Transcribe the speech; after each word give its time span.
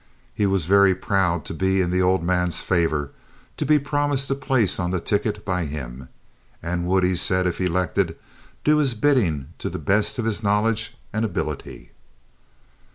He 0.33 0.47
was 0.47 0.65
very 0.65 0.95
proud 0.95 1.45
to 1.45 1.53
be 1.53 1.79
in 1.79 1.91
the 1.91 2.01
old 2.01 2.23
man's 2.23 2.59
favor—to 2.59 3.65
be 3.67 3.77
promised 3.77 4.31
a 4.31 4.33
place 4.33 4.79
on 4.79 4.89
the 4.89 4.99
ticket 4.99 5.45
by 5.45 5.65
him—and 5.65 6.87
would, 6.87 7.03
he 7.03 7.15
said, 7.15 7.45
if 7.45 7.61
elected, 7.61 8.15
do 8.63 8.77
his 8.77 8.95
bidding 8.95 9.49
to 9.59 9.69
the 9.69 9.77
best 9.77 10.17
of 10.17 10.25
his 10.25 10.41
knowledge 10.41 10.97
and 11.13 11.23
ability. 11.23 11.91